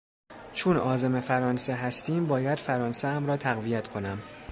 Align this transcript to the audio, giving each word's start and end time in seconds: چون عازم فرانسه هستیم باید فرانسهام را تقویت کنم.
چون 0.53 0.77
عازم 0.77 1.19
فرانسه 1.21 1.73
هستیم 1.73 2.27
باید 2.27 2.59
فرانسهام 2.59 3.27
را 3.27 3.37
تقویت 3.37 3.87
کنم. 3.87 4.21